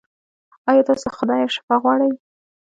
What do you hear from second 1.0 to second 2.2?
له خدایه شفا غواړئ؟